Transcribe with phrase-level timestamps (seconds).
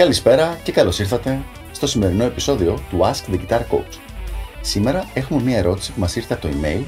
[0.00, 1.42] Καλησπέρα και καλώς ήρθατε
[1.72, 3.98] στο σημερινό επεισόδιο του Ask the Guitar Coach.
[4.60, 6.82] Σήμερα έχουμε μία ερώτηση που μας ήρθε από το email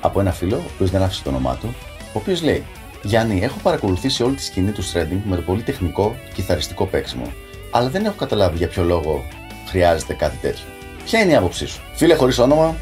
[0.00, 2.64] από ένα φίλο, ο οποίος δεν άφησε το όνομά του, ο οποίος λέει
[3.02, 7.32] Γιάννη, έχω παρακολουθήσει όλη τη σκηνή του shredding με το πολύ τεχνικό και κιθαριστικό παίξιμο,
[7.70, 9.24] αλλά δεν έχω καταλάβει για ποιο λόγο
[9.66, 10.64] χρειάζεται κάτι τέτοιο.
[11.04, 12.76] Ποια είναι η άποψή σου, φίλε χωρίς όνομα,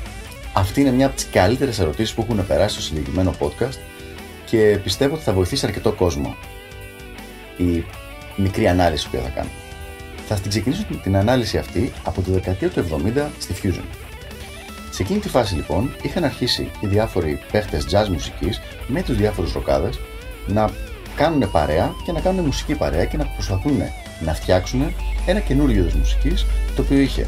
[0.52, 3.78] αυτή είναι μια από τις καλύτερες ερωτήσεις που έχουν περάσει στο συγκεκριμένο podcast
[4.44, 6.36] και πιστεύω ότι θα βοηθήσει αρκετό κόσμο
[7.56, 7.84] η
[8.36, 9.48] μικρή ανάλυση που θα κάνω.
[10.28, 12.86] Θα την ξεκινήσω την ανάλυση αυτή από τη δεκαετία του
[13.16, 13.84] 70 στη Fusion.
[14.90, 19.52] Σε εκείνη τη φάση λοιπόν είχαν αρχίσει οι διάφοροι παίχτες jazz μουσικής με τους διάφορους
[19.52, 19.98] ροκάδες
[20.46, 20.70] να
[21.16, 23.82] κάνουν παρέα και να κάνουν μουσική παρέα και να προσπαθούν
[24.20, 24.94] να φτιάξουν
[25.26, 27.26] ένα καινούριο είδος μουσικής το οποίο είχε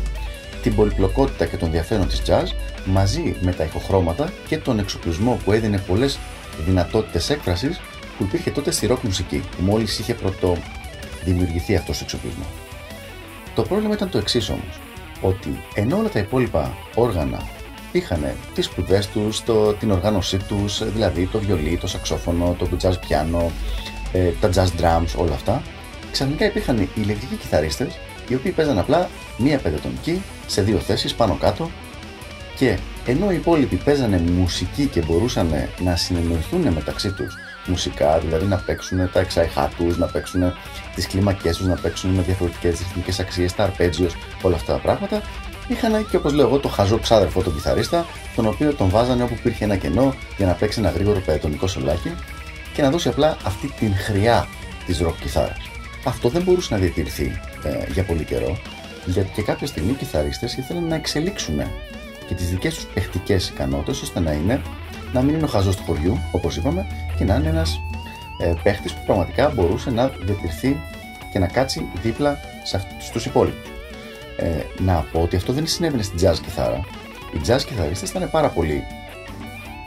[0.62, 2.47] την πολυπλοκότητα και τον ενδιαφέρον της jazz
[2.84, 6.19] μαζί με τα ηχοχρώματα και τον εξοπλισμό που έδινε πολλές
[6.64, 7.80] δυνατότητες έκφρασης
[8.19, 10.56] που υπήρχε τότε στη rock μουσική που μόλις είχε πρώτο
[11.25, 12.67] δημιουργηθεί αυτός ο εξοπλισμός.
[13.59, 14.81] Το πρόβλημα ήταν το εξής όμως,
[15.20, 17.48] ότι ενώ όλα τα υπόλοιπα όργανα
[17.92, 19.42] είχαν τις σπουδές τους,
[19.78, 23.51] την οργάνωσή τους, δηλαδή το βιολί, το σαξόφωνο, το jazz piano,
[24.12, 25.62] ε, τα jazz drums, όλα αυτά,
[26.12, 27.98] ξαφνικά υπήρχαν οι ηλεκτρικοί κιθαρίστες
[28.29, 31.70] οι οποίοι παίζαν απλά μία πεντατονική σε δύο θέσεις πάνω κάτω
[32.56, 37.34] και ενώ οι υπόλοιποι παίζανε μουσική και μπορούσαν να συνεννοηθούν μεταξύ τους
[37.69, 40.52] μουσικά, δηλαδή να παίξουν τα εξαϊχά τους, να παίξουν
[40.94, 44.11] τις κλίμακέ τους, να παίξουν με διαφορετικές ρυθμικές αξίες, τα αρπέτζιο,
[44.42, 45.22] όλα αυτά τα πράγματα.
[45.69, 49.34] Είχαν και όπως λέω εγώ το χαζό ξάδερφο τον κιθαρίστα, τον οποίο τον βάζανε όπου
[49.34, 52.14] υπήρχε ένα κενό για να παίξει ένα γρήγορο πεατονικό σολάκι
[52.74, 54.48] και να δώσει απλά αυτή την χρειά
[54.86, 55.70] της ροκ κιθάρας.
[56.05, 58.58] Αυτό δεν μπορούσε να διατηρηθεί ε, για πολύ καιρό,
[59.05, 61.62] γιατί και κάποια στιγμή οι κιθαρίστες ήθελαν να εξελίξουν
[62.28, 64.62] και τις δικές τους παιχτικές ικανότητες ώστε να είναι
[65.12, 67.81] να μην είναι ο χαζός του χωριού, όπως είπαμε, και να είναι ένας
[68.41, 70.77] ε, παίχτης που πραγματικά μπορούσε να διατηρηθεί
[71.33, 72.39] και να κάτσει δίπλα
[72.98, 73.70] στους υπόλοιπους.
[74.36, 76.80] Ε, να πω ότι αυτό δεν συνέβαινε στην jazz κιθάρα.
[77.35, 78.85] Οι jazz κιθαρίστες ήταν πάρα πολύ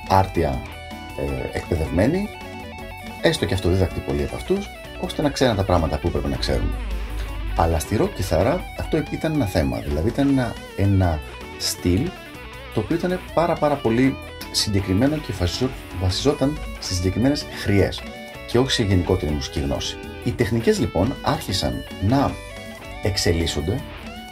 [0.09, 0.61] άρτια
[1.19, 2.29] ε, εκπαιδευμένοι,
[3.21, 6.75] έστω και αυτοδίδακτοι πολλοί από αυτούς, ώστε να ξέρουν τα πράγματα που έπρεπε να ξέρουν.
[7.55, 11.19] Αλλά στη rock κιθάρα αυτό ήταν ένα θέμα, δηλαδή ήταν ένα, ένα
[11.57, 12.09] στυλ
[12.73, 14.15] το οποίο ήταν πάρα πάρα πολύ
[14.51, 15.33] συγκεκριμένο και
[16.01, 18.01] βασιζόταν στις συγκεκριμένες χρειές
[18.47, 19.97] και όχι σε γενικότερη μουσική γνώση.
[20.23, 22.31] Οι τεχνικές λοιπόν άρχισαν να
[23.03, 23.81] εξελίσσονται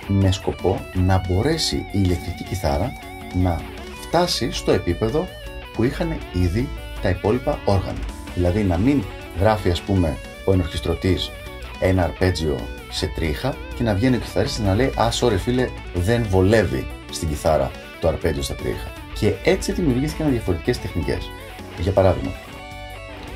[0.08, 2.94] με σκοπό να μπορέσει η ηλεκτρική κιθάρα
[3.34, 3.62] να
[4.02, 5.28] φτάσει στο επίπεδο
[5.74, 6.70] που είχαν ήδη
[7.02, 8.00] τα υπόλοιπα όργανα.
[8.36, 9.04] Δηλαδή να μην
[9.40, 11.32] γράφει ας πούμε ο ενορχιστρωτής
[11.80, 16.26] ένα αρπέτζιο σε τρίχα και να βγαίνει ο κιθαρίστας να λέει «Α, sorry φίλε, δεν
[16.30, 18.92] βολεύει στην κιθάρα το αρπέτζιο στα τρίχα».
[19.20, 21.32] Και έτσι δημιουργήθηκαν διαφορετικές τεχνικές.
[21.80, 22.32] Για παράδειγμα,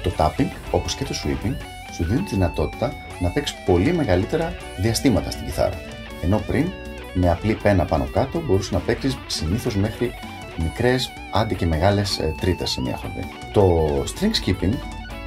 [0.04, 1.56] το tapping, όπως και το sweeping,
[1.94, 5.82] σου δίνουν τη δυνατότητα να παίξεις πολύ μεγαλύτερα διαστήματα στην κιθάρα.
[6.24, 6.68] Ενώ πριν,
[7.14, 10.14] με απλή πένα πάνω κάτω, μπορούσες να παίξεις συνήθως μέχρι
[10.58, 13.28] μικρές, άντε και μεγάλες τρίτες σε μια χορδή.
[13.54, 14.74] Το string skipping,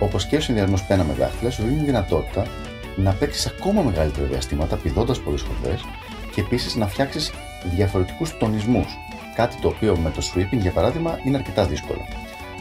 [0.01, 2.47] όπως και ο συνδυασμός πένα με δάχτυλα, σου δίνει τη δυνατότητα
[2.97, 5.85] να παίξεις ακόμα μεγαλύτερα διαστήματα, πηδώντας πολλές χορδές
[6.35, 7.33] και επίσης να φτιάξεις
[7.75, 8.99] διαφορετικούς τονισμούς
[9.37, 12.01] Κάτι το οποίο με το sweeping για παράδειγμα είναι αρκετά δύσκολο.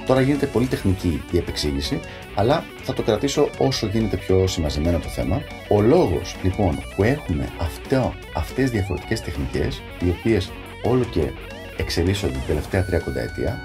[0.05, 1.99] Τώρα γίνεται πολύ τεχνική η επεξήγηση,
[2.35, 5.41] αλλά θα το κρατήσω όσο γίνεται πιο συμμαζεμένο το θέμα.
[5.69, 10.51] Ο λόγος λοιπόν που έχουμε αυτό, αυτές διαφορετικές τεχνικές, οι οποίες
[10.83, 11.31] όλο και
[11.77, 13.59] εξελίσσονται την τελευταία 30 ετία,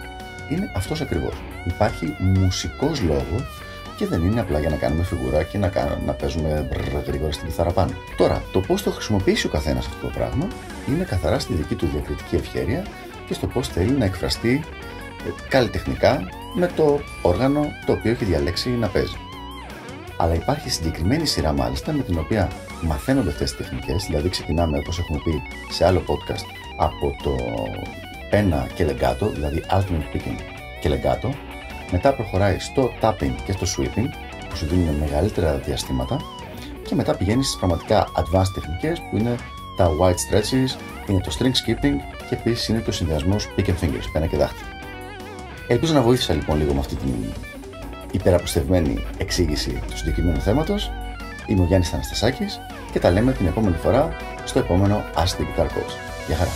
[0.50, 1.34] είναι αυτός ακριβώς.
[1.64, 3.42] Υπάρχει μουσικός λόγος
[4.00, 6.68] και δεν είναι απλά για να κάνουμε φιγουρά και να, κάνουμε, να παίζουμε
[7.06, 7.90] γρήγορα στην κιθάρα πάνω.
[8.16, 10.48] Τώρα, το πώς το χρησιμοποιήσει ο καθένας αυτό το πράγμα
[10.88, 12.86] είναι καθαρά στη δική του διακριτική ευχέρεια
[13.26, 14.64] και στο πώς θέλει να εκφραστεί
[15.26, 19.16] ε, καλλιτεχνικά με το όργανο το οποίο έχει διαλέξει να παίζει.
[20.16, 22.48] Αλλά υπάρχει συγκεκριμένη σειρά μάλιστα με την οποία
[22.80, 26.44] μαθαίνονται αυτές τις τεχνικές, δηλαδή ξεκινάμε όπως έχουμε πει σε άλλο podcast
[26.76, 27.36] από το
[28.30, 30.38] πένα και legato, δηλαδή alternate picking
[30.80, 31.49] και legato,
[31.90, 34.06] μετά προχωράει στο tapping και στο sweeping,
[34.48, 36.20] που σου δίνουν μεγαλύτερα διαστήματα,
[36.86, 39.34] και μετά πηγαίνεις στις πραγματικά advanced τεχνικές που είναι
[39.76, 41.96] τα white stretches, είναι το string skipping
[42.28, 44.68] και επίσης είναι το συνδυασμός pick and fingers, πένα και δάχτυλα.
[45.68, 47.14] Ελπίζω να βοήθησα λοιπόν λίγο με αυτή την
[48.10, 50.90] υπεραποστευμένη εξήγηση του συγκεκριμένου θέματος.
[51.46, 52.60] Είμαι ο Γιάννης Αναστασάκης
[52.92, 55.94] και τα λέμε την επόμενη φορά στο επόμενο Ask the Guitar Coach.
[56.26, 56.50] Γεια χαρά!